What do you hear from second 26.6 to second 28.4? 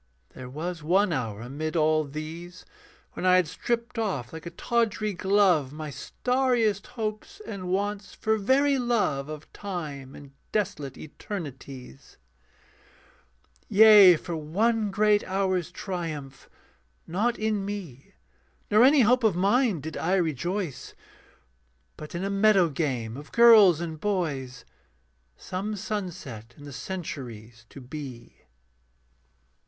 the centuries to be.